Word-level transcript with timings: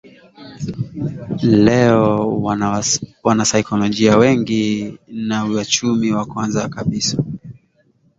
Leo 1.41 2.39
wanasaikolojia 3.23 4.17
wengi 4.17 4.97
na 5.07 5.43
wachumi 5.43 6.11
na 6.11 6.25
kwanza 6.25 6.69
kabisa 6.69 7.23